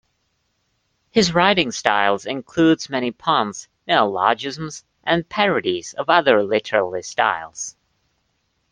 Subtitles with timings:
[1.11, 7.75] His writing style includes many puns, neologisms and parodies of other literary styles.